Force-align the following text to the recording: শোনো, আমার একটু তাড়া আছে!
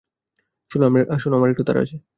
শোনো, 0.71 0.85
আমার 1.37 1.51
একটু 1.51 1.63
তাড়া 1.67 1.81
আছে! 1.85 1.95